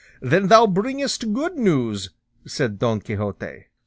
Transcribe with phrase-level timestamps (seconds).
[0.19, 2.09] "Then thou bringest good news,"
[2.47, 3.65] said Don Quixote.